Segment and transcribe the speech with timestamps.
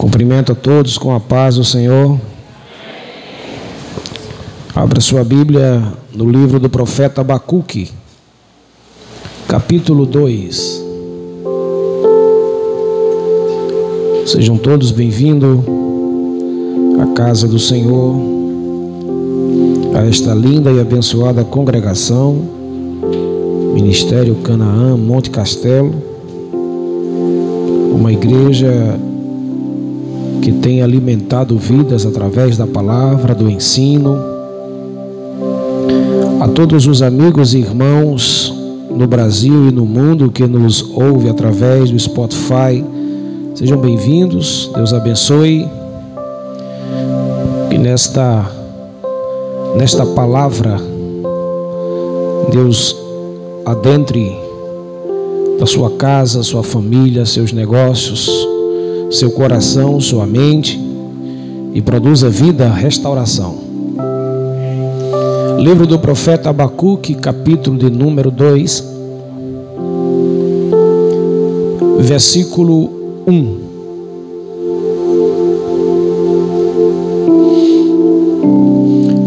[0.00, 2.18] Cumprimento a todos com a paz do Senhor.
[4.74, 7.90] Abra sua Bíblia no livro do profeta Abacuque,
[9.46, 10.82] capítulo 2.
[14.24, 15.60] Sejam todos bem-vindos
[16.98, 18.16] à casa do Senhor,
[19.94, 22.48] a esta linda e abençoada congregação,
[23.74, 25.92] Ministério Canaã, Monte Castelo,
[27.92, 28.98] uma igreja
[30.40, 34.16] que tem alimentado vidas através da palavra, do ensino.
[36.40, 38.54] A todos os amigos e irmãos
[38.90, 42.84] no Brasil e no mundo que nos ouve através do Spotify,
[43.54, 44.70] sejam bem-vindos.
[44.74, 45.68] Deus abençoe.
[47.70, 48.50] E nesta
[49.76, 50.76] nesta palavra
[52.50, 52.96] Deus
[53.64, 54.36] adentre
[55.58, 58.48] da sua casa, sua família, seus negócios,
[59.10, 60.80] seu coração, sua mente
[61.74, 63.58] e produza vida, restauração.
[65.58, 68.84] Livro do profeta Abacuque, capítulo de número 2,
[71.98, 72.90] versículo
[73.26, 73.70] 1.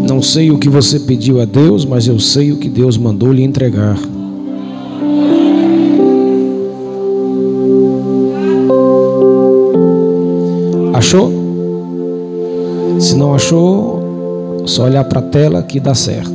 [0.08, 3.32] Não sei o que você pediu a Deus, mas eu sei o que Deus mandou
[3.32, 3.98] lhe entregar.
[11.04, 11.30] Achou?
[12.98, 16.32] Se não achou, só olhar para a tela que dá certo.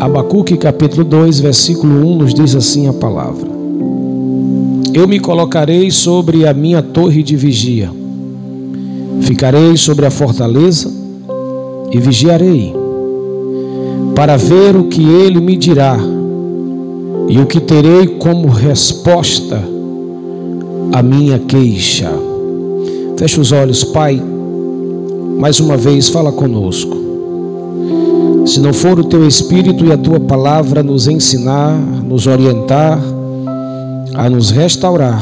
[0.00, 3.46] Abacuque capítulo 2, versículo 1 nos diz assim a palavra:
[4.94, 7.90] Eu me colocarei sobre a minha torre de vigia,
[9.20, 10.90] ficarei sobre a fortaleza
[11.92, 12.74] e vigiarei,
[14.14, 15.98] para ver o que ele me dirá
[17.28, 19.62] e o que terei como resposta
[20.90, 22.27] à minha queixa.
[23.18, 24.22] Feche os olhos, Pai.
[25.40, 26.96] Mais uma vez, fala conosco.
[28.46, 32.96] Se não for o teu Espírito e a tua palavra nos ensinar, nos orientar,
[34.14, 35.20] a nos restaurar,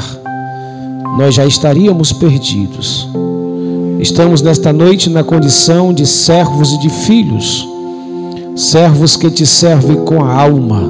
[1.16, 3.08] nós já estaríamos perdidos.
[3.98, 7.66] Estamos nesta noite na condição de servos e de filhos,
[8.54, 10.82] servos que te servem com a alma,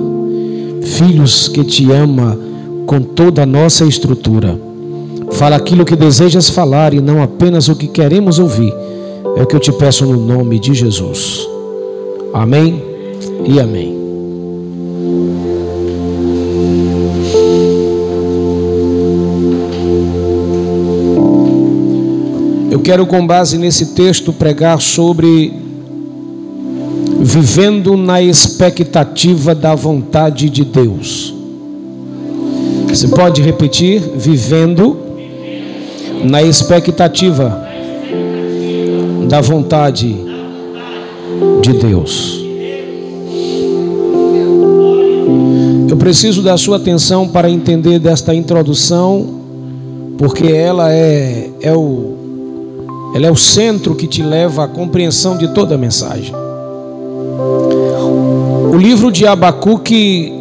[0.83, 2.37] filhos que te ama
[2.85, 4.66] com toda a nossa estrutura.
[5.37, 8.73] Fala aquilo que desejas falar e não apenas o que queremos ouvir.
[9.37, 11.47] É o que eu te peço no nome de Jesus.
[12.33, 12.83] Amém
[13.45, 13.95] e amém.
[22.71, 25.53] Eu quero, com base nesse texto, pregar sobre
[27.21, 31.35] vivendo na expectativa da vontade de Deus.
[32.89, 34.01] Você pode repetir?
[34.17, 35.06] Vivendo
[36.25, 37.67] na expectativa
[39.29, 40.17] da vontade
[41.61, 42.45] de Deus.
[45.89, 49.27] Eu preciso da sua atenção para entender desta introdução,
[50.19, 55.49] porque ela é, é, o, ela é o centro que te leva à compreensão de
[55.55, 56.35] toda a mensagem.
[58.73, 60.33] O livro de Abacuque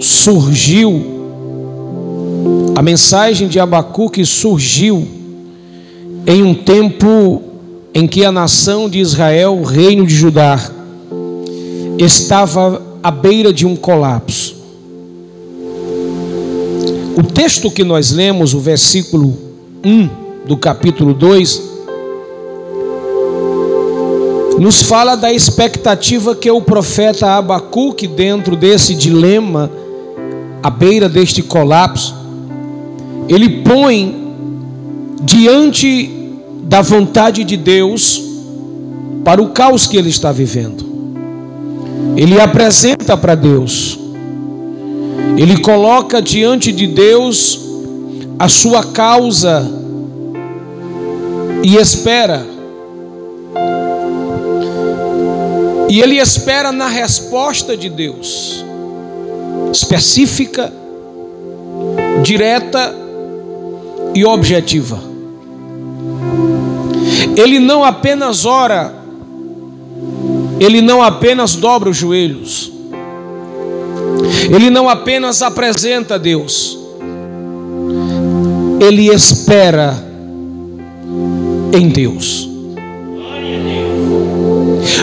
[0.00, 1.13] surgiu
[2.74, 5.06] a mensagem de Abacuque surgiu
[6.26, 7.42] em um tempo
[7.94, 10.58] em que a nação de Israel, o reino de Judá,
[11.98, 14.56] estava à beira de um colapso.
[17.16, 19.36] O texto que nós lemos, o versículo
[19.84, 20.08] 1
[20.44, 21.62] do capítulo 2,
[24.58, 29.70] nos fala da expectativa que o profeta Abacuque, dentro desse dilema,
[30.60, 32.23] à beira deste colapso,
[33.28, 34.22] ele põe
[35.22, 36.10] diante
[36.64, 38.22] da vontade de Deus
[39.24, 40.84] para o caos que ele está vivendo.
[42.16, 43.98] Ele apresenta para Deus.
[45.36, 47.60] Ele coloca diante de Deus
[48.38, 49.68] a sua causa
[51.62, 52.46] e espera.
[55.88, 58.64] E ele espera na resposta de Deus,
[59.72, 60.72] específica,
[62.22, 63.03] direta
[64.14, 65.00] e objetiva.
[67.36, 68.94] Ele não apenas ora,
[70.60, 72.72] ele não apenas dobra os joelhos,
[74.54, 76.78] ele não apenas apresenta a Deus,
[78.80, 79.94] ele espera
[81.72, 82.48] em Deus.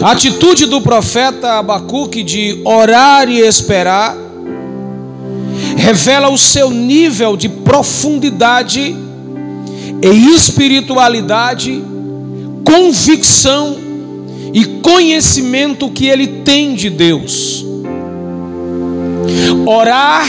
[0.01, 4.15] A atitude do profeta Abacuque de orar e esperar
[5.81, 8.95] revela o seu nível de profundidade
[10.03, 11.83] e espiritualidade,
[12.63, 13.77] convicção
[14.53, 17.65] e conhecimento que ele tem de Deus.
[19.65, 20.27] Orar,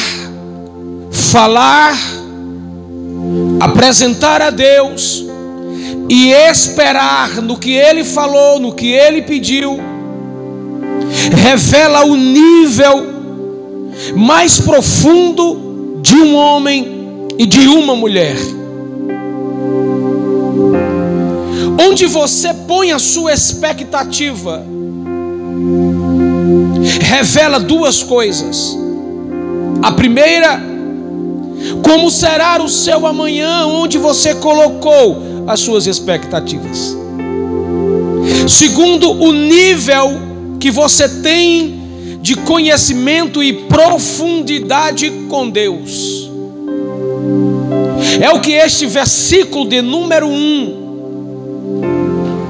[1.10, 1.98] falar,
[3.60, 5.24] apresentar a Deus
[6.08, 9.78] e esperar no que ele falou, no que ele pediu,
[11.30, 13.11] revela o nível
[14.14, 18.36] mais profundo de um homem e de uma mulher.
[21.88, 24.64] Onde você põe a sua expectativa,
[27.00, 28.76] revela duas coisas.
[29.82, 30.60] A primeira,
[31.82, 36.96] como será o seu amanhã, onde você colocou as suas expectativas.
[38.48, 40.12] Segundo, o nível
[40.60, 41.81] que você tem
[42.22, 46.30] de conhecimento e profundidade com Deus.
[48.20, 50.82] É o que este versículo de número 1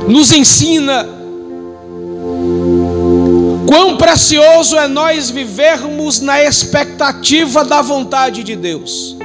[0.08, 1.08] nos ensina
[3.66, 9.16] quão precioso é nós vivermos na expectativa da vontade de Deus.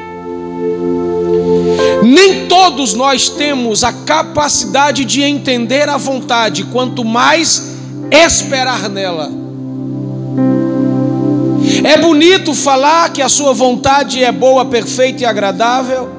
[2.04, 7.76] Nem todos nós temos a capacidade de entender a vontade, quanto mais
[8.10, 9.37] esperar nela.
[11.84, 16.10] É bonito falar que a sua vontade é boa, perfeita e agradável.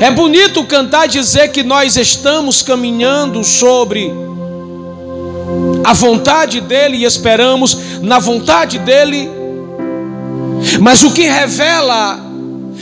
[0.00, 4.12] É bonito cantar dizer que nós estamos caminhando sobre
[5.84, 9.30] a vontade dEle e esperamos na vontade dEle.
[10.80, 12.18] Mas o que revela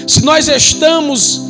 [0.06, 1.40] se nós estamos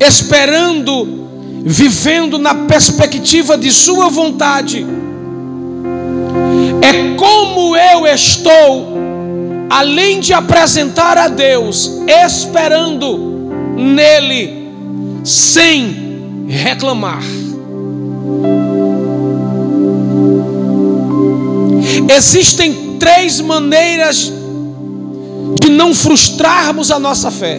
[0.00, 1.26] esperando,
[1.64, 4.86] vivendo na perspectiva de Sua vontade,
[6.82, 9.01] é como eu estou,
[9.72, 13.16] além de apresentar a Deus, esperando
[13.74, 14.70] nele
[15.24, 17.22] sem reclamar.
[22.14, 24.30] Existem três maneiras
[25.58, 27.58] de não frustrarmos a nossa fé.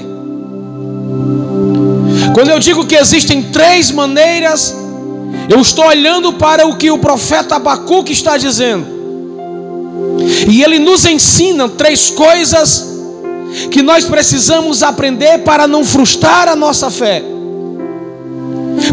[2.35, 4.75] Quando eu digo que existem três maneiras,
[5.49, 9.02] eu estou olhando para o que o profeta Abacuque está dizendo.
[10.47, 12.93] E ele nos ensina três coisas
[13.71, 17.23] que nós precisamos aprender para não frustrar a nossa fé.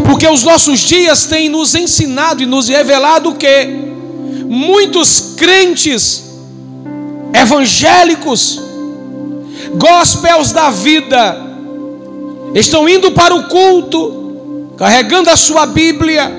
[0.05, 3.67] Porque os nossos dias têm nos ensinado e nos revelado que
[4.45, 6.23] muitos crentes
[7.33, 8.61] evangélicos,
[9.75, 11.37] gospels da vida,
[12.53, 16.31] estão indo para o culto, carregando a sua Bíblia,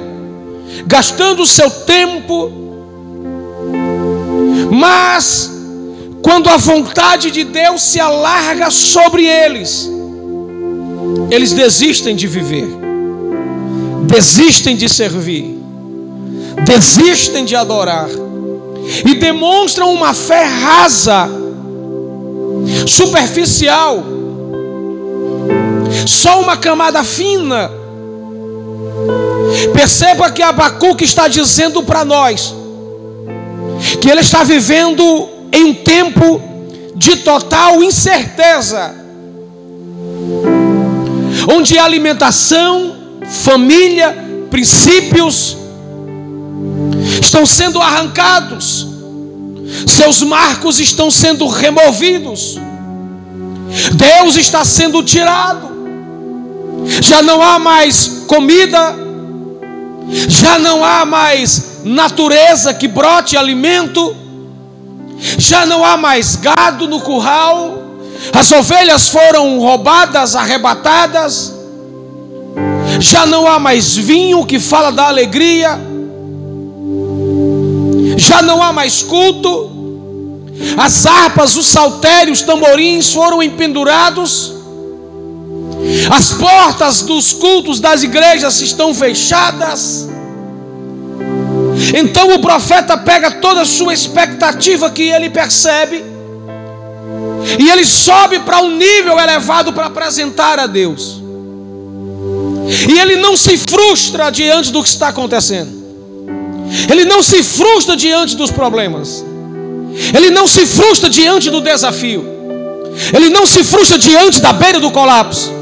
[0.87, 2.62] gastando o seu tempo,
[4.71, 5.51] mas
[6.23, 9.91] quando a vontade de Deus se alarga sobre eles,
[11.31, 12.83] eles desistem de viver
[14.13, 15.59] desistem de servir,
[16.67, 18.11] desistem de adorar
[19.07, 21.31] e demonstram uma fé rasa,
[22.87, 24.05] superficial,
[26.07, 27.71] só uma camada fina.
[29.73, 32.55] Perceba que Abacuque está dizendo para nós
[34.01, 36.41] que ele está vivendo em um tempo
[36.95, 38.95] de total incerteza,
[41.49, 42.97] onde alimentação
[43.29, 44.17] família,
[44.51, 45.57] princípios
[47.21, 48.87] estão sendo arrancados,
[49.87, 52.59] seus marcos estão sendo removidos,
[53.95, 55.71] Deus está sendo tirado,
[57.01, 58.95] já não há mais comida,
[60.29, 64.17] já não há mais natureza que brote alimento,
[65.39, 67.83] já não há mais gado no curral,
[68.33, 71.53] as ovelhas foram roubadas, arrebatadas,
[73.01, 75.81] já não há mais vinho que fala da alegria,
[78.17, 79.71] já não há mais culto,
[80.77, 84.53] as harpas, os saltérios, os tamborins foram empendurados,
[86.11, 90.12] as portas dos cultos das igrejas estão fechadas.
[91.93, 96.03] Então o profeta pega toda a sua expectativa que ele percebe,
[97.59, 101.21] e ele sobe para um nível elevado para apresentar a Deus.
[102.89, 105.83] E ele não se frustra diante do que está acontecendo.
[106.91, 109.25] Ele não se frustra diante dos problemas.
[110.15, 112.25] Ele não se frustra diante do desafio.
[113.15, 115.53] Ele não se frustra diante da beira do colapso.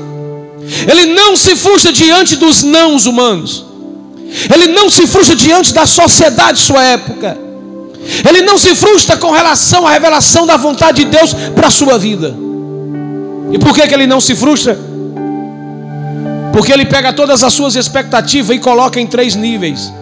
[0.89, 3.70] Ele não se frustra diante dos nãos humanos.
[4.53, 7.37] Ele não se frustra diante da sociedade de sua época.
[8.29, 11.99] Ele não se frustra com relação à revelação da vontade de Deus para a sua
[11.99, 12.35] vida.
[13.53, 14.79] E por que, que ele não se frustra?
[16.53, 19.93] Porque ele pega todas as suas expectativas e coloca em três níveis.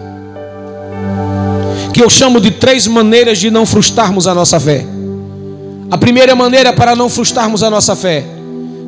[1.93, 4.85] Que eu chamo de três maneiras de não frustrarmos a nossa fé.
[5.91, 8.23] A primeira maneira para não frustrarmos a nossa fé,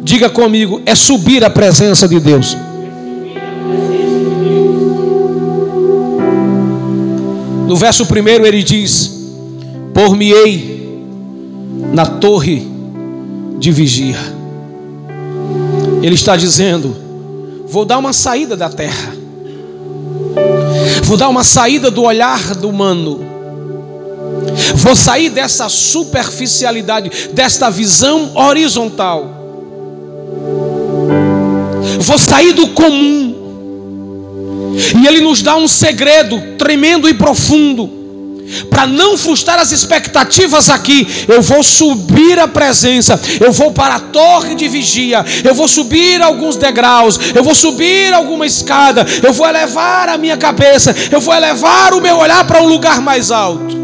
[0.04, 2.56] diga comigo, é subir à presença de Deus.
[7.72, 9.10] No verso primeiro ele diz:
[9.94, 10.94] Por-me-ei
[11.94, 12.68] na torre
[13.60, 14.20] de vigia.
[16.04, 16.94] Ele está dizendo:
[17.70, 19.16] Vou dar uma saída da terra,
[21.06, 23.22] vou dar uma saída do olhar do humano,
[24.76, 29.30] vou sair dessa superficialidade, desta visão horizontal,
[32.02, 33.21] vou sair do comum.
[35.02, 38.02] E ele nos dá um segredo tremendo e profundo
[38.70, 44.00] para não frustrar as expectativas aqui, eu vou subir a presença, eu vou para a
[44.00, 49.48] torre de vigia, eu vou subir alguns degraus, eu vou subir alguma escada, eu vou
[49.48, 53.80] elevar a minha cabeça, eu vou elevar o meu olhar para um lugar mais alto.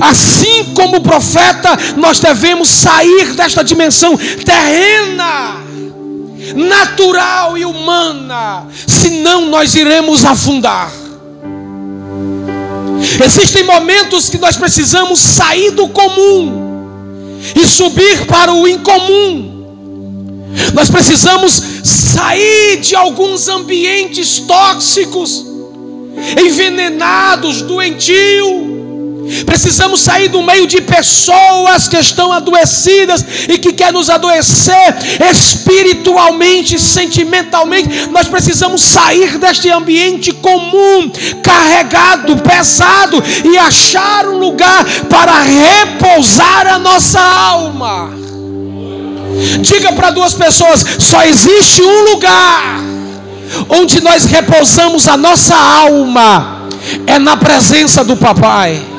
[0.00, 5.67] Assim como o profeta, nós devemos sair desta dimensão terrena,
[6.54, 10.92] natural e humana, senão nós iremos afundar.
[13.24, 19.56] Existem momentos que nós precisamos sair do comum e subir para o incomum.
[20.74, 25.44] Nós precisamos sair de alguns ambientes tóxicos,
[26.36, 28.77] envenenados, doentios
[29.44, 34.94] Precisamos sair do meio de pessoas que estão adoecidas e que querem nos adoecer
[35.30, 38.08] espiritualmente, sentimentalmente.
[38.10, 41.10] Nós precisamos sair deste ambiente comum,
[41.42, 48.10] carregado, pesado e achar um lugar para repousar a nossa alma.
[49.60, 52.80] Diga para duas pessoas: só existe um lugar
[53.68, 56.68] onde nós repousamos a nossa alma,
[57.06, 58.97] é na presença do Papai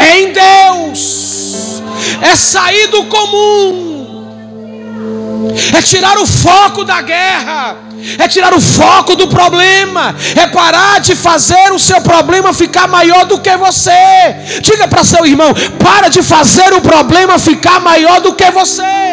[0.00, 1.82] é em Deus,
[2.22, 4.00] é sair do comum,
[5.76, 7.76] é tirar o foco da guerra,
[8.18, 13.24] é tirar o foco do problema, é parar de fazer o seu problema ficar maior
[13.26, 13.90] do que você.
[14.62, 19.09] Diga para seu irmão: para de fazer o problema ficar maior do que você.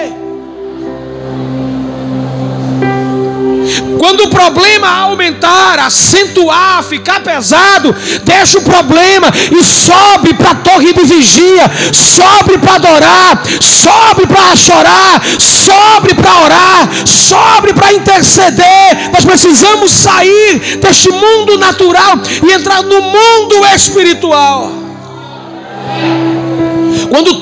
[3.97, 10.93] Quando o problema aumentar, acentuar, ficar pesado, deixa o problema e sobe para a torre
[10.93, 19.11] de vigia, sobe para adorar, sobe para chorar, sobe para orar, sobe para interceder.
[19.13, 24.71] Nós precisamos sair deste mundo natural e entrar no mundo espiritual.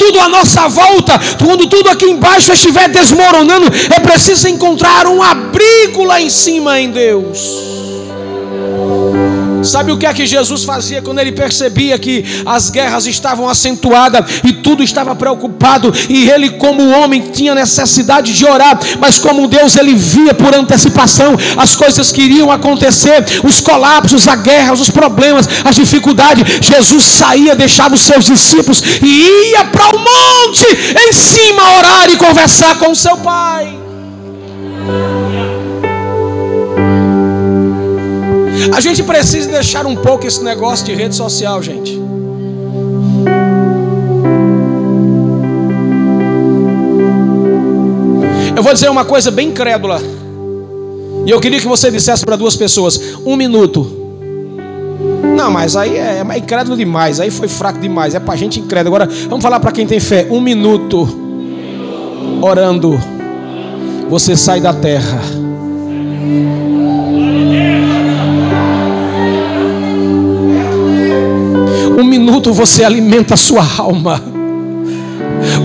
[0.05, 6.03] Tudo à nossa volta, quando tudo aqui embaixo estiver desmoronando, é preciso encontrar um abrigo
[6.03, 7.74] lá em cima em Deus.
[9.65, 14.25] Sabe o que é que Jesus fazia quando ele percebia que as guerras estavam acentuadas
[14.43, 19.75] e tudo estava preocupado e ele como homem tinha necessidade de orar, mas como Deus
[19.75, 25.47] ele via por antecipação as coisas que iriam acontecer, os colapsos, a guerra, os problemas,
[25.63, 26.45] as dificuldades.
[26.61, 30.65] Jesus saía, deixava os seus discípulos e ia para o monte
[31.07, 33.74] em cima orar e conversar com seu pai.
[38.71, 41.99] A gente precisa deixar um pouco esse negócio de rede social, gente.
[48.55, 50.01] Eu vou dizer uma coisa bem crédula.
[51.25, 54.03] E eu queria que você dissesse para duas pessoas: um minuto.
[55.35, 57.19] Não, mas aí é, é incrédulo demais.
[57.19, 58.15] Aí foi fraco demais.
[58.15, 58.95] É para gente incrédulo.
[58.95, 61.07] Agora vamos falar para quem tem fé: um minuto.
[62.41, 62.99] Orando.
[64.09, 65.21] Você sai da terra.
[72.19, 74.35] Minuto você alimenta a sua alma.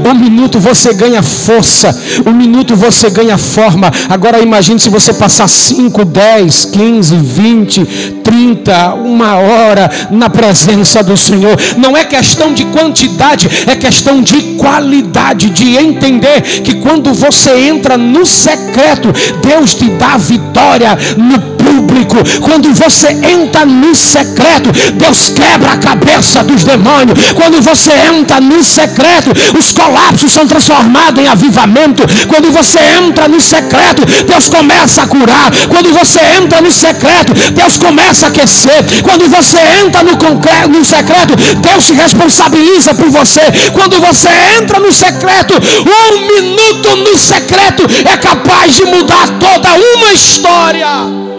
[0.04, 3.90] Um minuto você ganha força, um minuto você ganha forma.
[4.08, 7.84] Agora imagine se você passar 5, 10, 15, 20,
[8.22, 11.56] 30, uma hora na presença do Senhor.
[11.76, 17.96] Não é questão de quantidade, é questão de qualidade, de entender que quando você entra
[17.96, 22.16] no secreto, Deus te dá vitória no público.
[22.40, 27.32] Quando você entra no secreto, Deus quebra a cabeça dos demônios.
[27.34, 32.02] Quando você entra no secreto, os colapsos são transformados em avivamento.
[32.26, 35.50] Quando você entra no secreto, Deus começa a curar.
[35.68, 39.02] Quando você entra no secreto, Deus começa a aquecer.
[39.02, 43.42] Quando você entra no, concreto, no secreto, Deus se responsabiliza por você.
[43.72, 50.12] Quando você entra no secreto, um minuto no secreto é capaz de mudar toda uma
[50.12, 51.29] história.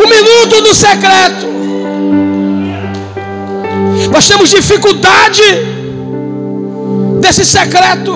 [0.00, 1.52] Um minuto no secreto.
[4.10, 5.42] Nós temos dificuldade
[7.20, 8.14] desse secreto.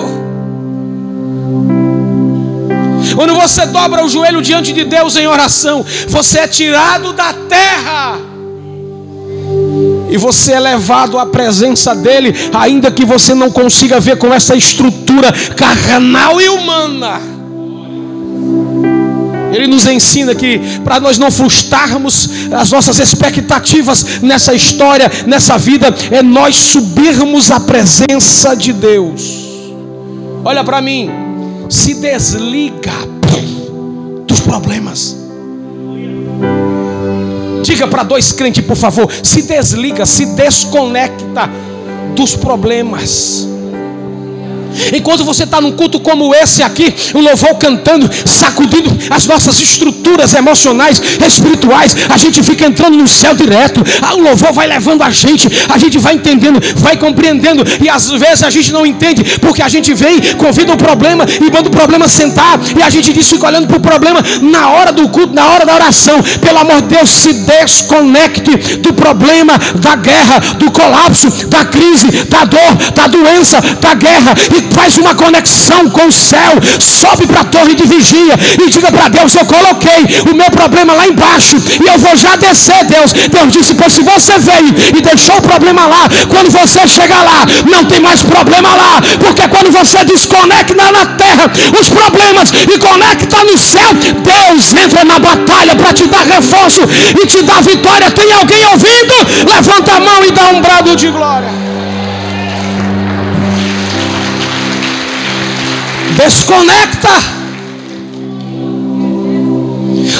[3.15, 8.19] Quando você dobra o joelho diante de Deus em oração, você é tirado da terra
[10.09, 14.55] e você é levado à presença dele, ainda que você não consiga ver com essa
[14.55, 17.36] estrutura carnal e humana.
[19.57, 25.87] Ele nos ensina que para nós não frustrarmos as nossas expectativas nessa história, nessa vida,
[26.11, 29.47] é nós subirmos à presença de Deus.
[30.45, 31.09] Olha para mim,
[31.67, 32.93] se desliga
[34.27, 35.17] dos problemas.
[37.63, 41.49] Diga para dois crentes, por favor, se desliga, se desconecta
[42.15, 43.56] dos problemas.
[44.93, 50.33] Enquanto você está num culto como esse aqui, o louvor cantando, sacudindo as nossas estruturas
[50.33, 53.83] emocionais, espirituais, a gente fica entrando no céu direto.
[54.01, 58.09] Ah, o louvor vai levando a gente, a gente vai entendendo, vai compreendendo, e às
[58.09, 61.71] vezes a gente não entende, porque a gente vem, convida o problema e manda o
[61.71, 65.33] problema sentar, e a gente diz, fica olhando para o problema na hora do culto,
[65.33, 66.21] na hora da oração.
[66.41, 72.45] Pelo amor de Deus, se desconecte do problema, da guerra, do colapso, da crise, da
[72.45, 77.45] dor, da doença, da guerra e faz uma conexão com o céu, sobe para a
[77.45, 81.87] torre de vigia e diga para Deus: Eu coloquei o meu problema lá embaixo e
[81.87, 83.11] eu vou já descer, Deus.
[83.29, 87.45] Deus disse: Pois se você veio e deixou o problema lá, quando você chegar lá,
[87.69, 93.43] não tem mais problema lá, porque quando você desconecta na terra os problemas e conecta
[93.43, 96.81] no céu, Deus entra na batalha para te dar reforço
[97.21, 98.11] e te dar vitória.
[98.11, 99.13] Tem alguém ouvindo?
[99.53, 101.66] Levanta a mão e dá um brado de glória.
[106.17, 107.09] Desconecta.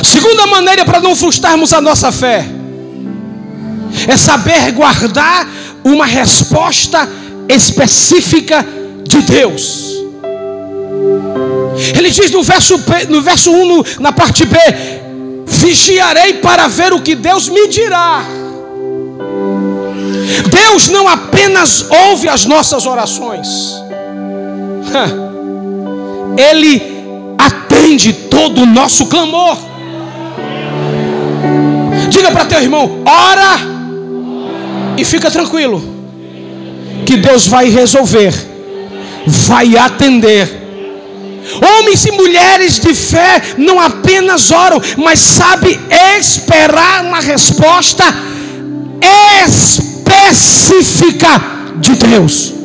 [0.03, 2.45] Segunda maneira para não frustrarmos a nossa fé
[4.07, 5.47] é saber guardar
[5.83, 7.09] uma resposta
[7.49, 8.65] específica
[9.03, 9.97] de Deus.
[11.95, 14.57] Ele diz no verso, no verso 1, no, na parte B:
[15.45, 18.23] Vigiarei para ver o que Deus me dirá.
[20.49, 23.47] Deus não apenas ouve as nossas orações.
[26.37, 26.81] Ele
[27.37, 29.57] atende todo o nosso clamor.
[32.09, 33.59] Diga para teu irmão: ora
[34.97, 35.83] e fica tranquilo,
[37.05, 38.33] que Deus vai resolver,
[39.25, 40.65] vai atender.
[41.61, 45.79] Homens e mulheres de fé não apenas oram, mas sabe
[46.17, 48.03] esperar uma resposta
[49.47, 51.41] específica
[51.77, 52.56] de Deus.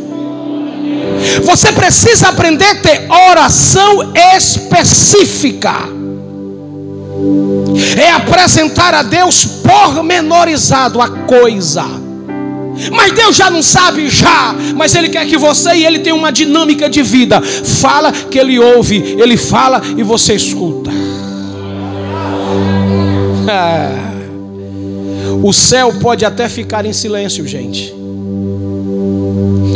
[1.42, 5.74] Você precisa aprender a ter oração específica.
[7.96, 11.84] É apresentar a Deus pormenorizado a coisa.
[12.90, 14.54] Mas Deus já não sabe, já.
[14.74, 17.40] Mas Ele quer que você e Ele tenha uma dinâmica de vida.
[17.40, 20.90] Fala que Ele ouve, Ele fala e você escuta.
[23.44, 24.02] É.
[25.42, 27.92] O céu pode até ficar em silêncio, gente.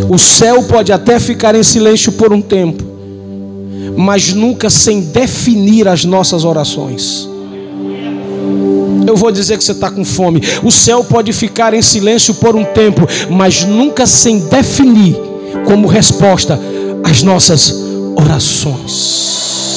[0.09, 2.85] O céu pode até ficar em silêncio por um tempo,
[3.97, 7.29] mas nunca sem definir as nossas orações.
[9.07, 10.43] Eu vou dizer que você está com fome.
[10.63, 15.17] O céu pode ficar em silêncio por um tempo, mas nunca sem definir
[15.65, 16.59] como resposta
[17.05, 17.75] as nossas
[18.17, 19.76] orações.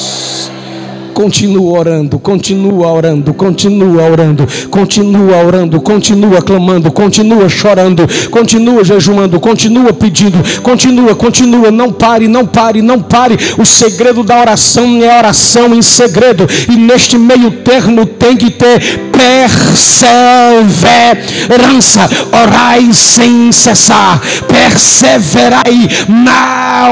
[1.12, 9.92] Continua orando, continua orando, continua orando, continua orando, continua clamando, continua chorando, continua jejuando, continua
[9.92, 13.36] pedindo, continua, continua, não pare, não pare, não pare.
[13.58, 19.10] O segredo da oração é oração em segredo, e neste meio termo tem que ter
[19.10, 22.08] perseverança.
[22.32, 26.88] Orai sem cessar, perseverai na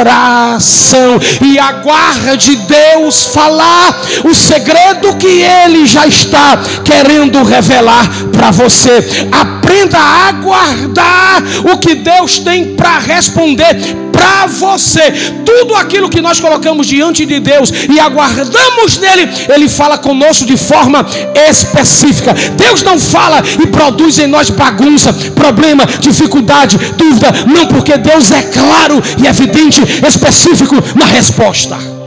[0.00, 8.50] oração e aguarde Deus falar falar o segredo que Ele já está querendo revelar para
[8.50, 9.28] você.
[9.30, 13.76] Aprenda a aguardar o que Deus tem para responder
[14.10, 15.12] para você.
[15.44, 20.56] Tudo aquilo que nós colocamos diante de Deus e aguardamos nele, ele fala conosco de
[20.56, 21.04] forma
[21.50, 22.32] específica.
[22.56, 28.42] Deus não fala e produz em nós bagunça, problema, dificuldade, dúvida, não, porque Deus é
[28.42, 32.03] claro e evidente, específico na resposta.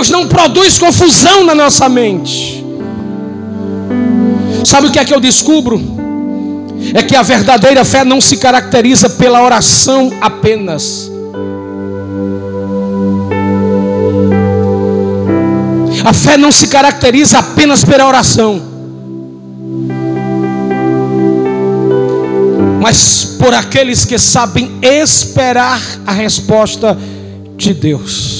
[0.00, 2.64] Deus não produz confusão na nossa mente.
[4.64, 5.78] Sabe o que é que eu descubro?
[6.94, 11.10] É que a verdadeira fé não se caracteriza pela oração apenas.
[16.02, 18.58] A fé não se caracteriza apenas pela oração,
[22.80, 26.96] mas por aqueles que sabem esperar a resposta
[27.58, 28.39] de Deus.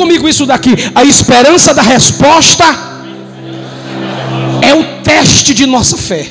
[0.00, 0.70] Comigo isso daqui.
[0.94, 2.64] A esperança da resposta
[4.62, 6.26] é o teste de nossa fé.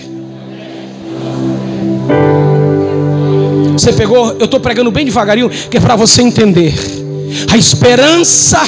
[3.74, 4.32] Você pegou?
[4.40, 6.74] Eu estou pregando bem devagarinho, que é para você entender.
[7.52, 8.60] A esperança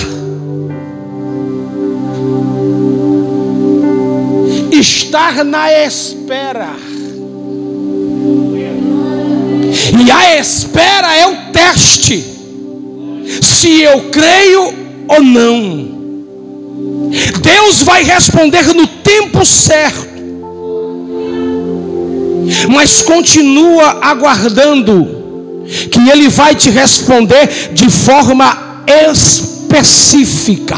[4.71, 6.75] estar na espera.
[9.99, 12.23] E a espera é o teste
[13.41, 14.80] se eu creio
[15.11, 16.01] ou não.
[17.41, 20.07] Deus vai responder no tempo certo,
[22.69, 30.77] mas continua aguardando que Ele vai te responder de forma específica.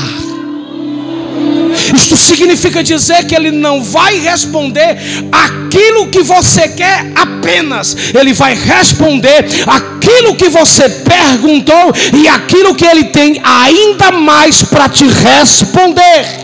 [1.93, 4.97] Isto significa dizer que ele não vai responder
[5.31, 12.85] aquilo que você quer apenas, ele vai responder aquilo que você perguntou e aquilo que
[12.85, 16.43] ele tem ainda mais para te responder.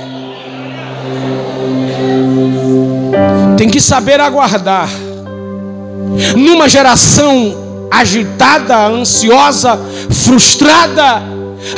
[3.57, 4.89] Tem que saber aguardar.
[6.35, 11.21] Numa geração agitada, ansiosa, frustrada,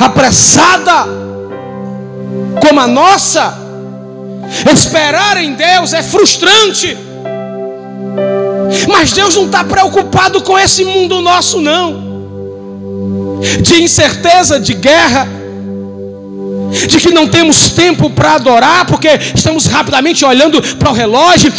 [0.00, 1.21] apressada,
[2.62, 3.58] como a nossa,
[4.72, 6.96] esperar em Deus é frustrante.
[8.88, 12.12] Mas Deus não está preocupado com esse mundo nosso, não.
[13.60, 15.26] De incerteza, de guerra,
[16.72, 21.52] de que não temos tempo para adorar, porque estamos rapidamente olhando para o relógio,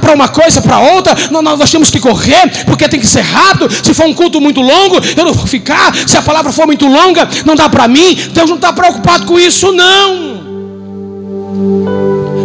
[0.00, 1.14] para uma coisa, para outra.
[1.30, 3.68] Nós, nós temos que correr, porque tem que ser rápido.
[3.70, 5.94] Se for um culto muito longo, eu não vou ficar.
[6.06, 8.16] Se a palavra for muito longa, não dá para mim.
[8.32, 10.40] Deus não está preocupado com isso, não.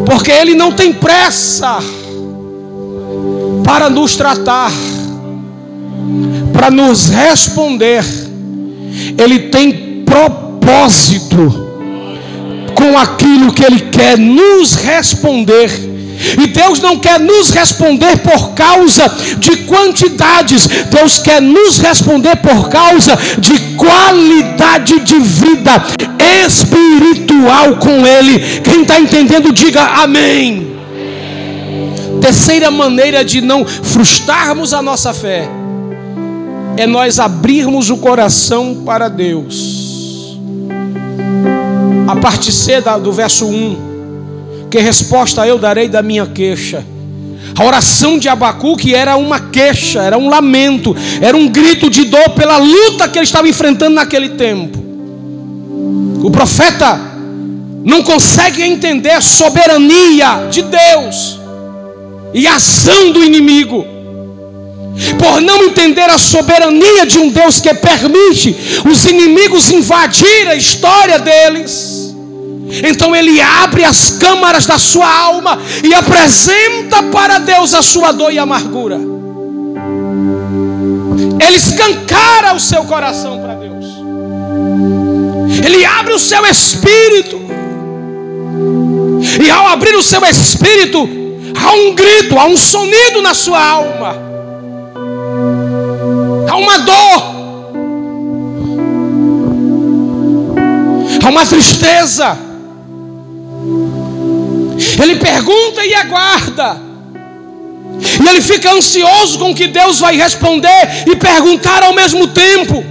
[0.05, 1.79] Porque Ele não tem pressa
[3.63, 4.71] para nos tratar,
[6.53, 8.03] para nos responder.
[9.17, 11.64] Ele tem propósito
[12.75, 15.95] com aquilo que Ele quer nos responder.
[16.41, 22.69] E Deus não quer nos responder por causa de quantidades, Deus quer nos responder por
[22.69, 25.83] causa de qualidade de vida
[26.45, 28.61] espiritual com Ele.
[28.61, 30.75] Quem está entendendo, diga amém.
[32.21, 35.49] Terceira maneira de não frustrarmos a nossa fé
[36.77, 39.74] é nós abrirmos o coração para Deus
[42.25, 44.67] parte C do verso 1.
[44.71, 46.83] Que resposta eu darei da minha queixa?
[47.55, 52.31] A oração de Abacuque era uma queixa, era um lamento, era um grito de dor
[52.31, 54.83] pela luta que ele estava enfrentando naquele tempo.
[56.23, 56.99] O profeta
[57.83, 61.39] não consegue entender a soberania de Deus
[62.33, 63.85] e a ação do inimigo
[65.19, 68.55] por não entender a soberania de um Deus que permite
[68.89, 72.04] os inimigos invadir a história deles.
[72.87, 78.31] Então ele abre as câmaras da sua alma e apresenta para Deus a sua dor
[78.31, 78.99] e amargura.
[81.39, 83.85] Ele escancara o seu coração para Deus.
[85.63, 87.41] Ele abre o seu espírito.
[89.43, 91.07] E ao abrir o seu espírito,
[91.61, 94.35] há um grito, há um sonido na sua alma
[96.47, 97.35] há uma dor,
[101.23, 102.44] há uma tristeza.
[105.01, 106.81] Ele pergunta e aguarda.
[108.23, 112.83] E ele fica ansioso com o que Deus vai responder e perguntar ao mesmo tempo.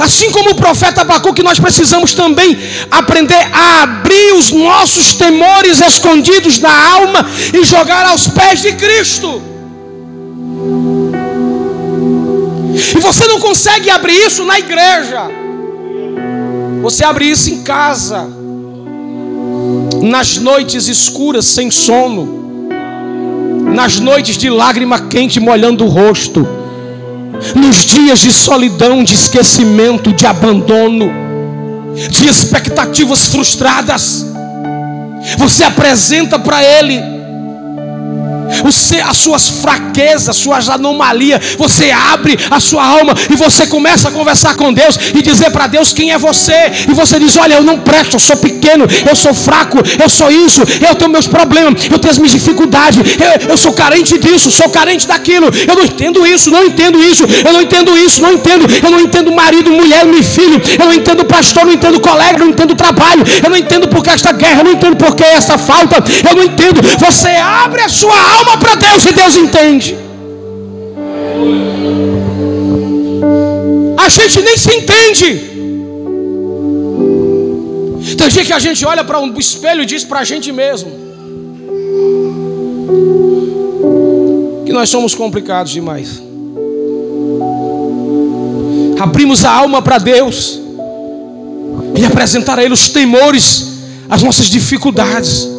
[0.00, 2.56] Assim como o profeta Abacuque, nós precisamos também
[2.90, 9.42] aprender a abrir os nossos temores escondidos da alma e jogar aos pés de Cristo.
[12.96, 15.37] E você não consegue abrir isso na igreja.
[16.88, 18.26] Você abre isso em casa.
[20.00, 22.38] Nas noites escuras, sem sono.
[23.74, 26.48] nas noites de lágrima quente molhando o rosto,
[27.54, 31.12] nos dias de solidão, de esquecimento, de abandono,
[32.10, 34.24] de expectativas frustradas,
[35.36, 37.17] você apresenta para Ele
[39.08, 44.12] as suas fraquezas, as suas anomalias, você abre a sua alma e você começa a
[44.12, 46.72] conversar com Deus e dizer para Deus quem é você.
[46.88, 50.30] E você diz: Olha, eu não presto, eu sou pequeno, eu sou fraco, eu sou
[50.30, 54.50] isso, eu tenho meus problemas, eu tenho as minhas dificuldades, eu, eu sou carente disso,
[54.50, 58.32] sou carente daquilo, eu não entendo isso, não entendo isso, eu não entendo isso, não
[58.32, 62.38] entendo, eu não entendo marido, mulher, meu filho, eu não entendo pastor, não entendo colega,
[62.38, 65.24] não entendo trabalho, eu não entendo por que esta guerra, eu não entendo por que
[65.24, 66.80] essa falta, eu não entendo.
[66.98, 69.96] Você abre a sua alma alma para Deus e Deus entende.
[73.96, 75.30] A gente nem se entende.
[78.16, 80.90] Tem dia que a gente olha para um espelho e diz para a gente mesmo
[84.66, 86.22] que nós somos complicados demais.
[89.00, 90.60] Abrimos a alma para Deus
[91.96, 93.44] e apresentar a Ele os temores,
[94.08, 95.57] as nossas dificuldades.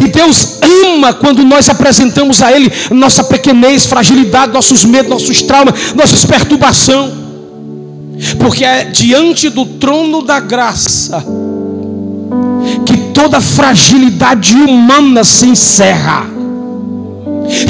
[0.00, 5.94] E Deus ama quando nós apresentamos a Ele nossa pequenez, fragilidade, nossos medos, nossos traumas,
[5.94, 7.12] nossas perturbações.
[8.38, 11.24] Porque é diante do trono da graça
[12.84, 16.26] que toda fragilidade humana se encerra.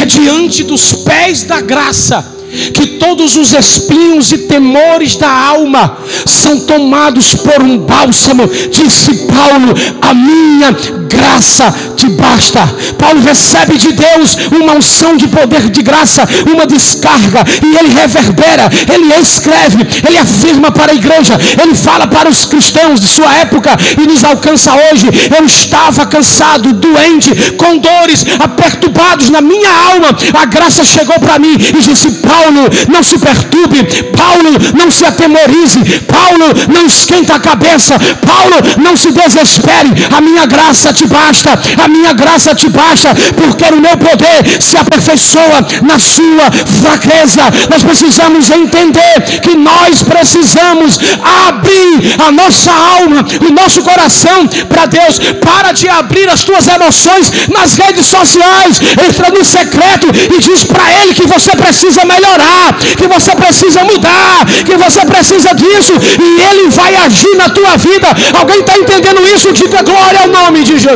[0.01, 2.38] É diante dos pés da graça
[2.75, 9.75] que todos os espinhos e temores da alma são tomados por um bálsamo, disse Paulo,
[10.01, 10.73] a minha
[11.09, 12.61] graça te basta.
[12.99, 18.68] Paulo recebe de Deus uma unção de poder de graça, uma descarga, e ele reverbera,
[18.92, 23.77] ele escreve, ele afirma para a igreja, ele fala para os cristãos de sua época
[24.01, 25.09] e nos alcança hoje.
[25.37, 30.16] Eu estava cansado, doente, com dores, aperturbados na minha alma.
[30.35, 33.85] A graça chegou para mim e disse: Paulo, não se perturbe,
[34.16, 39.90] Paulo, não se atemorize, Paulo, não esquenta a cabeça, Paulo, não se desespere.
[40.16, 41.50] A minha graça te basta,
[41.84, 46.46] a minha graça te basta, porque o meu poder se aperfeiçoa na sua
[46.80, 47.44] fraqueza.
[47.70, 50.98] Nós precisamos entender que nós precisamos
[51.46, 51.94] abrir
[52.26, 55.18] a nossa alma, o nosso coração para Deus.
[55.48, 60.87] Para de abrir as tuas emoções nas redes sociais, entra no secreto e diz para
[61.00, 65.92] Ele que você precisa melhorar, que você precisa mudar, que você precisa disso,
[66.26, 68.08] e Ele vai agir na tua vida.
[68.38, 69.52] Alguém está entendendo isso?
[69.52, 70.88] Diga glória ao nome de Jesus.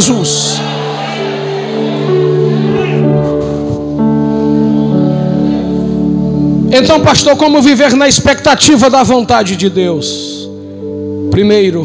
[6.72, 10.48] Então, pastor, como viver na expectativa da vontade de Deus?
[11.30, 11.84] Primeiro,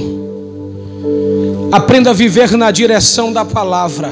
[1.72, 4.12] aprenda a viver na direção da palavra.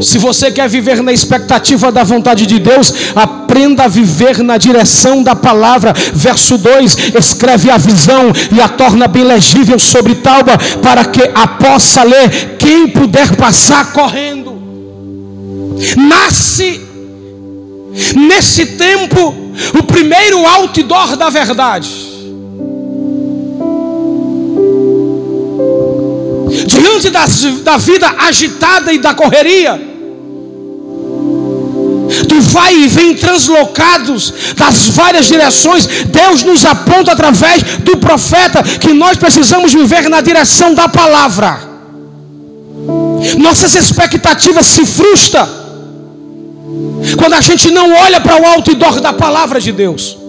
[0.00, 5.22] Se você quer viver na expectativa da vontade de Deus, aprenda a viver na direção
[5.22, 5.92] da palavra.
[6.12, 11.46] Verso 2: escreve a visão e a torna bem legível sobre talba, para que a
[11.46, 14.54] possa ler quem puder passar correndo.
[15.96, 16.80] Nasce
[18.16, 19.34] nesse tempo
[19.78, 22.13] o primeiro outdoor da verdade.
[26.66, 29.80] Diante da vida agitada e da correria,
[32.28, 38.92] do vai e vem translocados das várias direções, Deus nos aponta através do profeta que
[38.92, 41.74] nós precisamos viver na direção da palavra.
[43.38, 45.48] Nossas expectativas se frustram
[47.16, 50.23] quando a gente não olha para o outdoor da palavra de Deus.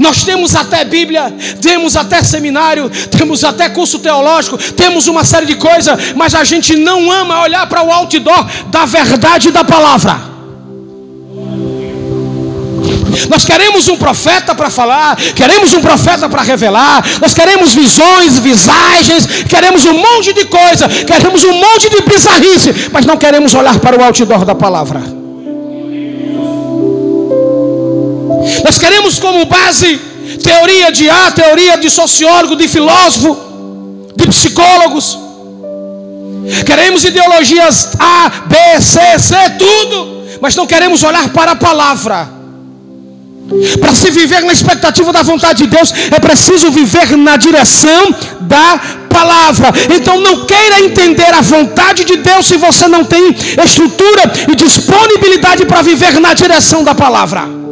[0.00, 5.56] Nós temos até Bíblia, temos até seminário, temos até curso teológico, temos uma série de
[5.56, 10.38] coisas, mas a gente não ama olhar para o outdoor da verdade da palavra.
[13.28, 19.26] Nós queremos um profeta para falar, queremos um profeta para revelar, nós queremos visões, visagens,
[19.48, 23.98] queremos um monte de coisa, queremos um monte de bizarrice, mas não queremos olhar para
[23.98, 25.27] o outdoor da palavra.
[28.68, 29.98] Nós queremos como base
[30.42, 33.34] teoria de A, teoria de sociólogo, de filósofo,
[34.14, 35.18] de psicólogos.
[36.66, 39.96] Queremos ideologias A, B, C, C, tudo,
[40.42, 42.28] mas não queremos olhar para a palavra.
[43.80, 48.78] Para se viver na expectativa da vontade de Deus, é preciso viver na direção da
[49.08, 49.72] palavra.
[49.96, 55.64] Então não queira entender a vontade de Deus se você não tem estrutura e disponibilidade
[55.64, 57.67] para viver na direção da palavra.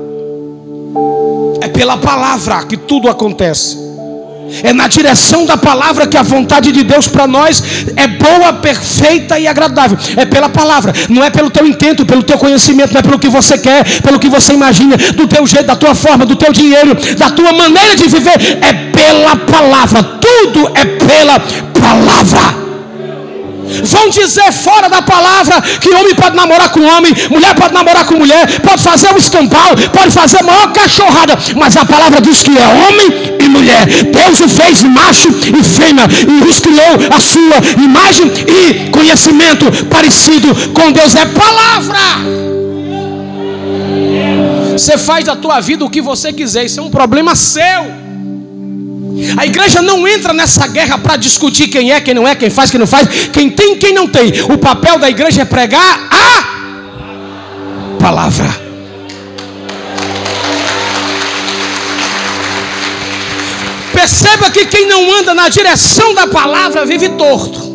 [1.66, 3.76] É pela palavra que tudo acontece.
[4.62, 7.60] É na direção da palavra que a vontade de Deus para nós
[7.96, 9.98] é boa, perfeita e agradável.
[10.16, 13.28] É pela palavra, não é pelo teu intento, pelo teu conhecimento, não é pelo que
[13.28, 16.94] você quer, pelo que você imagina, do teu jeito, da tua forma, do teu dinheiro,
[17.18, 18.38] da tua maneira de viver.
[18.60, 20.04] É pela palavra.
[20.20, 21.40] Tudo é pela
[21.80, 22.65] palavra.
[23.84, 28.16] Vão dizer fora da palavra que homem pode namorar com homem, mulher pode namorar com
[28.16, 32.56] mulher, pode fazer um escampau, pode fazer a maior cachorrada, mas a palavra diz que
[32.56, 33.86] é homem e mulher.
[33.86, 40.48] Deus o fez macho e fêmea e os criou a sua imagem e conhecimento parecido
[40.72, 41.98] com Deus é palavra.
[44.72, 48.05] Você faz da tua vida o que você quiser, isso é um problema seu.
[49.36, 52.70] A igreja não entra nessa guerra para discutir quem é, quem não é, quem faz,
[52.70, 54.32] quem não faz, quem tem, quem não tem.
[54.50, 56.46] O papel da igreja é pregar a
[57.98, 58.66] palavra.
[63.92, 67.74] Perceba que quem não anda na direção da palavra vive torto.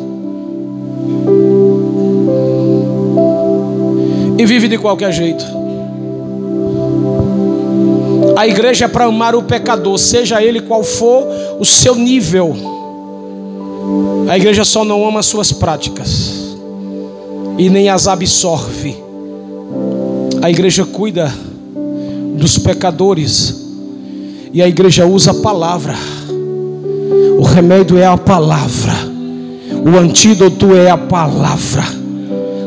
[4.37, 5.60] E vive de qualquer jeito.
[8.35, 11.25] A igreja é para amar o pecador, seja ele qual for
[11.59, 12.55] o seu nível.
[14.29, 16.55] A igreja só não ama suas práticas
[17.57, 18.95] e nem as absorve.
[20.41, 21.33] A igreja cuida
[22.35, 23.61] dos pecadores
[24.53, 25.95] e a igreja usa a palavra.
[27.37, 28.93] O remédio é a palavra,
[29.85, 31.83] o antídoto é a palavra,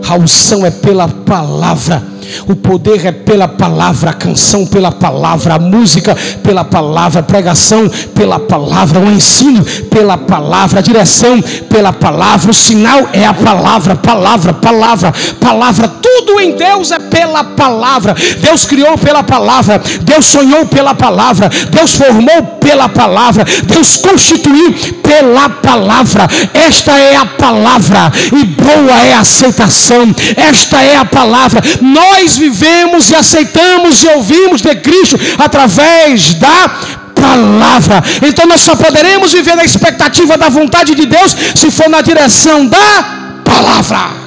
[0.09, 2.14] a unção é pela palavra.
[2.49, 7.89] O poder é pela palavra, a canção pela palavra, a música pela palavra, a pregação
[8.15, 13.97] pela palavra, o ensino pela palavra, a direção pela palavra, o sinal é a palavra,
[13.97, 15.89] palavra, palavra, palavra.
[15.89, 18.15] Tudo em Deus é pela palavra.
[18.41, 24.73] Deus criou pela palavra, Deus sonhou pela palavra, Deus formou pela palavra, Deus constituiu
[25.03, 26.27] pela palavra.
[26.55, 30.15] Esta é a palavra e boa é a aceitação.
[30.35, 31.63] Esta é a palavra.
[31.83, 36.71] Nós vivemos e aceitamos e ouvimos de Cristo através da
[37.15, 38.03] palavra.
[38.27, 42.67] Então nós só poderemos viver na expectativa da vontade de Deus se for na direção
[42.67, 44.25] da palavra.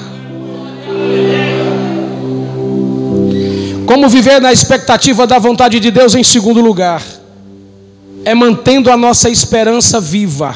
[3.87, 7.01] Como viver na expectativa da vontade de Deus em segundo lugar?
[8.27, 10.53] É mantendo a nossa esperança viva.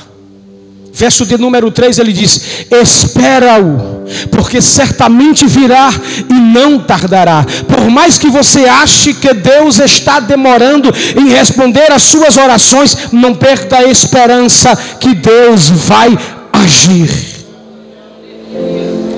[0.92, 5.90] Verso de número 3 ele diz: Espera-o, porque certamente virá
[6.30, 7.46] e não tardará.
[7.66, 13.34] Por mais que você ache que Deus está demorando em responder às suas orações, não
[13.34, 16.10] perca a esperança que Deus vai
[16.52, 17.10] agir.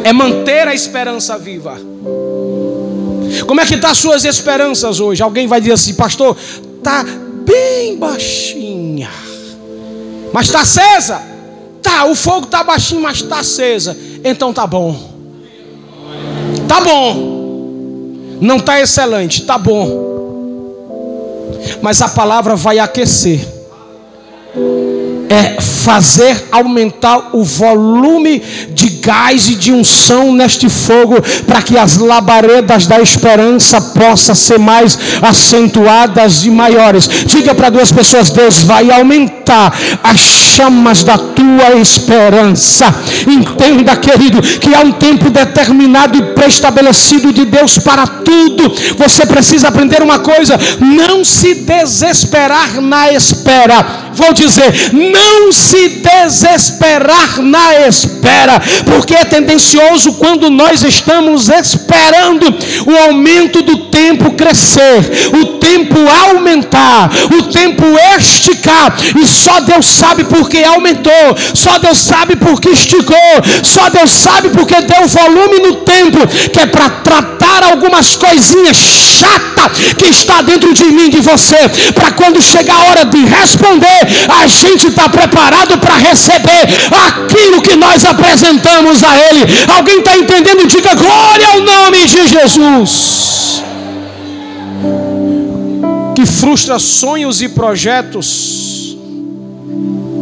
[0.03, 1.75] É manter a esperança viva.
[3.47, 5.23] Como é que tá as suas esperanças hoje?
[5.23, 6.37] Alguém vai dizer assim, pastor,
[6.77, 7.03] está
[7.45, 9.09] bem baixinha,
[10.33, 11.21] mas está acesa.
[11.81, 13.95] Tá, o fogo está baixinho, mas está acesa.
[14.23, 14.97] Então tá bom.
[16.67, 18.37] Tá bom.
[18.39, 20.13] Não está excelente, tá bom.
[21.81, 23.53] Mas a palavra vai aquecer
[25.33, 31.97] é fazer aumentar o volume de gás e de unção neste fogo, para que as
[31.97, 37.07] labaredas da esperança possam ser mais acentuadas e maiores.
[37.25, 42.93] Diga para duas pessoas: Deus vai aumentar as chamas da tua esperança.
[43.27, 48.73] Entenda, querido, que há um tempo determinado e preestabelecido de Deus para tudo.
[48.97, 57.41] Você precisa aprender uma coisa: não se desesperar na espera vou dizer, não se desesperar
[57.41, 58.61] na espera,
[58.93, 62.45] porque é tendencioso quando nós estamos esperando
[62.85, 65.01] o aumento do tempo crescer,
[65.33, 67.83] o tempo aumentar, o tempo
[68.19, 74.49] esticar, e só Deus sabe porque aumentou, só Deus sabe porque esticou, só Deus sabe
[74.49, 76.19] porque deu volume no tempo,
[76.51, 81.57] que é para tratar algumas coisinhas chatas que está dentro de mim, de você,
[81.95, 84.01] para quando chegar a hora de responder,
[84.41, 86.67] a gente está preparado para receber
[87.07, 89.39] aquilo que nós apresentamos a Ele.
[89.67, 90.67] Alguém está entendendo?
[90.67, 93.63] Diga glória ao nome de Jesus.
[96.15, 98.97] Que frustra sonhos e projetos,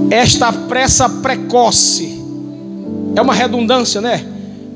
[0.10, 2.22] esta pressa precoce,
[3.16, 4.26] é uma redundância, né?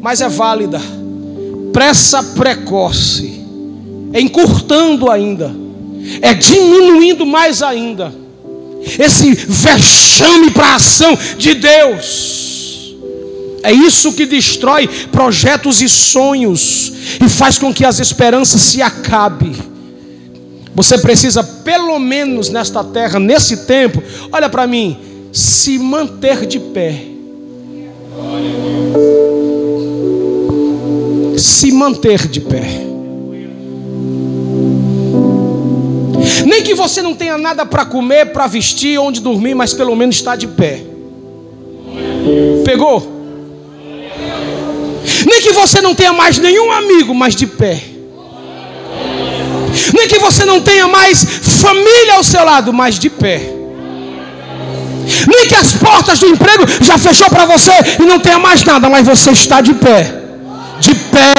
[0.01, 0.81] Mas é válida.
[1.71, 3.41] Pressa precoce,
[4.13, 5.53] é encurtando ainda,
[6.21, 8.25] é diminuindo mais ainda
[8.99, 12.54] esse vexame para a ação de Deus.
[13.65, 19.55] É isso que destrói projetos e sonhos e faz com que as esperanças se acabe.
[20.75, 24.95] Você precisa, pelo menos nesta terra, nesse tempo, olha para mim,
[25.31, 27.05] se manter de pé.
[31.35, 32.85] Se manter de pé.
[36.45, 40.17] Nem que você não tenha nada para comer, para vestir, onde dormir, mas pelo menos
[40.17, 40.83] está de pé.
[42.63, 43.14] Pegou?
[45.25, 47.81] Nem que você não tenha mais nenhum amigo, mas de pé.
[49.93, 53.41] Nem que você não tenha mais família ao seu lado, mas de pé.
[55.27, 58.89] Nem que as portas do emprego já fechou para você e não tenha mais nada,
[58.89, 60.25] mas você está de pé
[60.79, 61.33] de pé,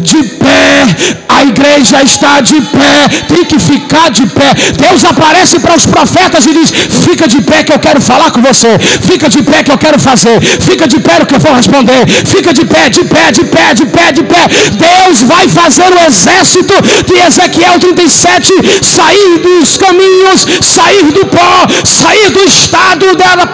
[0.00, 1.22] de pé.
[1.28, 4.50] A igreja está de pé, tem que ficar de pé.
[4.78, 6.70] Deus aparece para os profetas e diz:
[7.04, 8.78] Fica de pé que eu quero falar com você.
[8.78, 10.40] Fica de pé que eu quero fazer.
[10.40, 12.06] Fica de pé que eu vou responder.
[12.26, 14.42] Fica de pé, de pé, de pé, de pé, de pé.
[14.88, 16.74] Deus vai fazer o exército
[17.06, 18.52] de Ezequiel 37
[18.82, 23.06] sair dos caminhos, sair do pó, sair do estado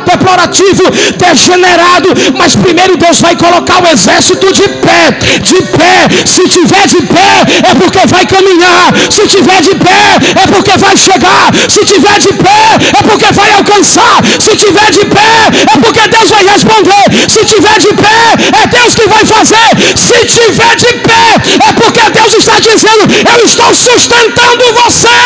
[0.05, 0.83] deplorativo,
[1.17, 2.09] degenerado.
[2.37, 5.98] Mas primeiro Deus vai colocar o exército de pé de pé.
[6.27, 7.33] Se tiver de pé,
[7.71, 8.93] é porque vai caminhar.
[9.11, 11.53] Se tiver de pé, é porque vai chegar.
[11.69, 14.23] Se tiver de pé, é porque vai alcançar.
[14.41, 15.33] Se tiver de pé,
[15.73, 17.05] é porque Deus vai responder.
[17.29, 18.21] Se tiver de pé,
[18.63, 19.69] é Deus que vai fazer.
[19.97, 25.19] Se tiver de pé, é porque Deus está dizendo: Eu estou sustentando você.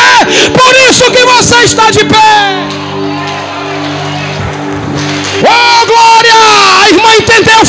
[0.52, 2.82] Por isso que você está de pé.
[5.44, 6.34] Oh, glória!
[6.82, 7.64] A irmã entendeu,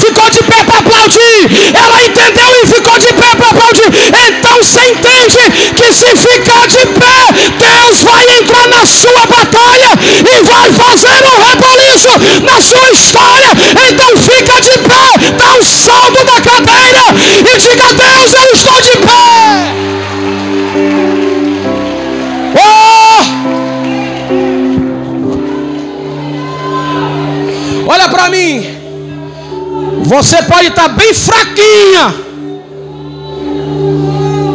[30.24, 32.16] Você pode estar bem fraquinha,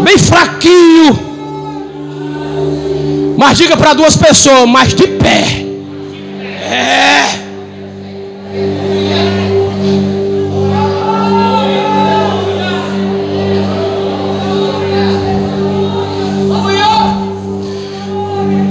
[0.02, 1.18] bem fraquinho,
[3.36, 5.66] mas diga para duas pessoas, mas de pé.
[6.64, 7.38] É.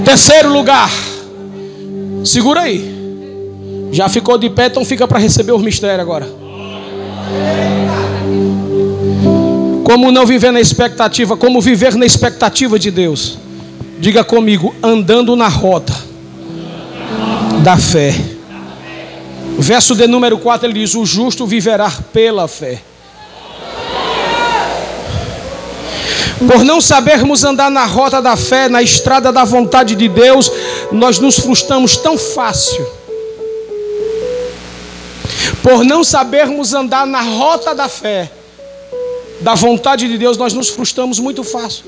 [0.04, 0.90] Terceiro lugar.
[2.24, 2.98] Segura aí.
[3.92, 6.37] Já ficou de pé, então fica para receber o mistério agora.
[9.88, 13.38] Como não viver na expectativa, como viver na expectativa de Deus.
[13.98, 15.94] Diga comigo, andando na rota
[17.64, 18.14] da fé.
[19.58, 22.82] Verso de número 4 ele diz: O justo viverá pela fé.
[26.46, 30.52] Por não sabermos andar na rota da fé, na estrada da vontade de Deus,
[30.92, 32.86] nós nos frustramos tão fácil
[35.62, 38.30] por não sabermos andar na rota da fé,
[39.40, 41.84] da vontade de Deus, nós nos frustramos muito fácil.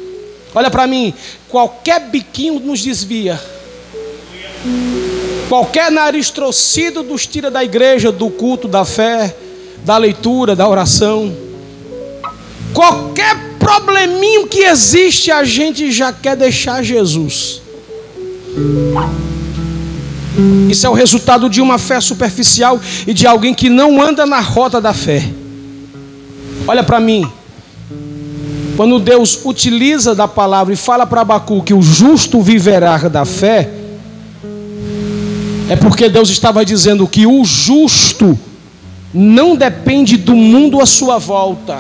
[0.55, 1.15] Olha para mim,
[1.49, 3.41] qualquer biquinho nos desvia.
[5.49, 9.35] Qualquer nariz trocido nos tira da igreja, do culto, da fé,
[9.85, 11.35] da leitura, da oração.
[12.73, 17.61] Qualquer probleminho que existe, a gente já quer deixar Jesus.
[20.69, 24.41] Isso é o resultado de uma fé superficial e de alguém que não anda na
[24.41, 25.25] rota da fé.
[26.67, 27.31] Olha para mim.
[28.81, 33.69] Quando Deus utiliza da palavra e fala para Abacu que o justo viverá da fé,
[35.69, 38.39] é porque Deus estava dizendo que o justo
[39.13, 41.79] não depende do mundo à sua volta.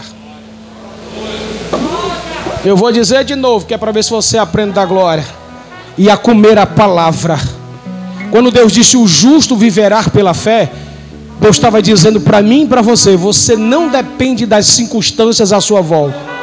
[2.62, 5.24] Eu vou dizer de novo, que é para ver se você aprende da glória.
[5.96, 7.40] E a comer a palavra.
[8.30, 10.70] Quando Deus disse o justo viverá pela fé,
[11.40, 15.80] Deus estava dizendo para mim e para você: você não depende das circunstâncias à sua
[15.80, 16.39] volta.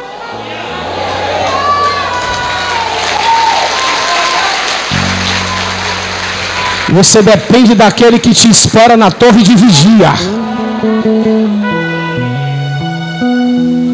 [6.92, 10.12] Você depende daquele que te espera na torre de vigia.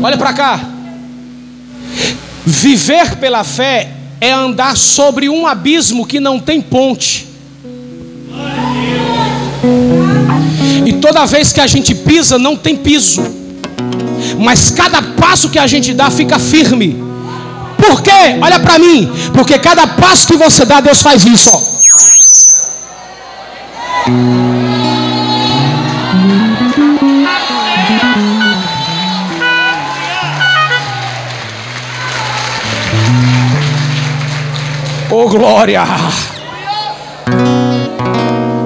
[0.02, 0.60] Olha para cá.
[2.46, 3.90] Viver pela fé
[4.20, 7.26] é andar sobre um abismo que não tem ponte.
[10.86, 13.24] E toda vez que a gente pisa, não tem piso.
[14.38, 17.02] Mas cada passo que a gente dá fica firme.
[17.76, 18.38] Por quê?
[18.40, 19.10] Olha para mim.
[19.32, 21.50] Porque cada passo que você dá, Deus faz isso.
[21.52, 21.73] Ó.
[24.06, 24.10] Oh
[35.30, 35.84] glória!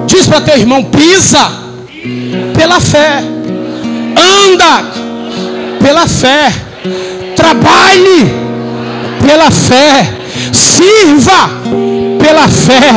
[0.07, 1.49] Diz para teu irmão: pisa
[2.53, 3.23] pela fé,
[4.17, 4.91] anda
[5.81, 6.51] pela fé,
[7.37, 8.29] trabalhe
[9.25, 10.05] pela fé,
[10.51, 11.49] sirva
[12.19, 12.91] pela fé,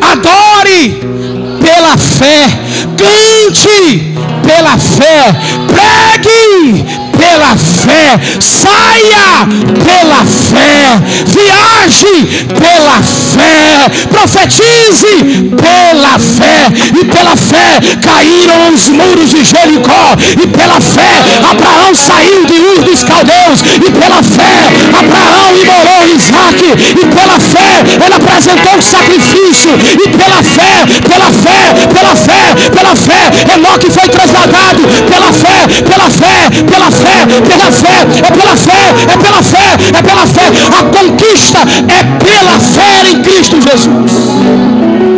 [0.00, 2.48] adore pela fé,
[2.96, 4.14] cante
[4.46, 5.34] pela fé,
[5.66, 6.86] pregue
[7.18, 9.48] pela fé, saia
[9.82, 15.24] pela fé, viaje pela fé, profetize
[15.60, 22.46] pela fé, e pela fé caíram os muros de Jericó, e pela fé Abraão saiu
[22.46, 23.90] de Ur dos Caldeus, e
[26.56, 32.70] Isaac, e pela fé ele apresentou o sacrifício, e pela fé, pela fé, pela fé,
[32.70, 38.56] pela fé, Enoque foi trasladado, pela fé, pela fé, pela fé, pela fé, é pela
[38.56, 40.46] fé, é pela fé, é pela fé.
[40.78, 45.15] A conquista é pela fé em Cristo Jesus.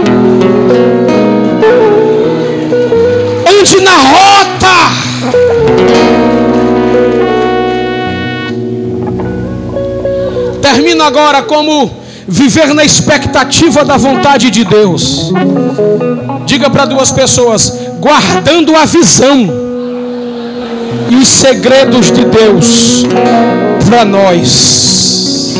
[10.79, 11.91] Termino agora como
[12.29, 15.33] viver na expectativa da vontade de Deus.
[16.47, 19.51] Diga para duas pessoas, guardando a visão
[21.11, 23.05] e os segredos de Deus
[23.89, 25.57] para nós.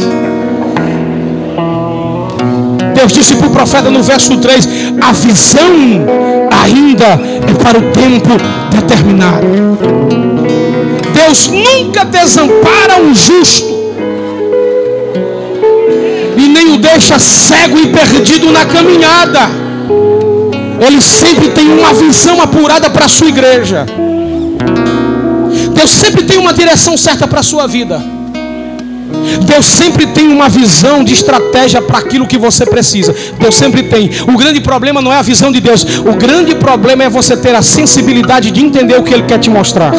[2.95, 4.69] Deus disse para o profeta no verso 3:
[5.03, 6.07] a visão
[6.62, 8.37] ainda é para o tempo
[8.71, 9.49] determinado.
[11.12, 13.78] Deus nunca desampara um justo
[16.99, 19.49] deixa cego e perdido na caminhada.
[20.85, 23.87] Ele sempre tem uma visão apurada para a sua igreja.
[25.73, 28.03] Deus sempre tem uma direção certa para a sua vida.
[29.47, 33.15] Deus sempre tem uma visão de estratégia para aquilo que você precisa.
[33.39, 34.11] Deus sempre tem.
[34.27, 35.85] O grande problema não é a visão de Deus.
[36.01, 39.49] O grande problema é você ter a sensibilidade de entender o que Ele quer te
[39.49, 39.93] mostrar.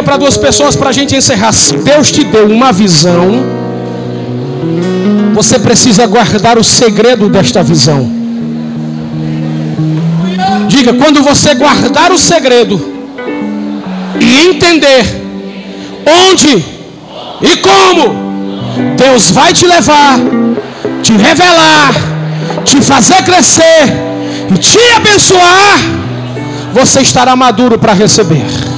[0.00, 1.52] Diga para duas pessoas para a gente encerrar.
[1.52, 3.60] Se Deus te deu uma visão
[5.34, 8.10] você precisa guardar o segredo desta visão.
[10.68, 12.80] Diga, quando você guardar o segredo
[14.20, 15.04] e entender
[16.30, 16.64] onde
[17.42, 18.14] e como
[18.96, 20.18] Deus vai te levar,
[21.02, 21.94] te revelar,
[22.64, 23.84] te fazer crescer
[24.54, 25.78] e te abençoar,
[26.72, 28.69] você estará maduro para receber.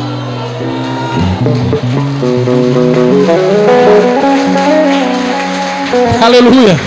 [6.23, 6.79] Aleluia.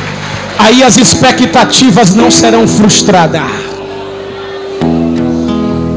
[0.57, 3.41] Aí as expectativas não serão frustradas.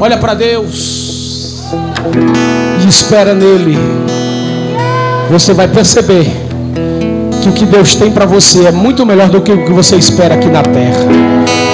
[0.01, 1.63] Olha para Deus
[2.85, 3.79] e espera nele.
[5.31, 6.31] Você vai perceber
[7.43, 9.97] que o que Deus tem para você é muito melhor do que o que você
[9.97, 11.68] espera aqui na terra.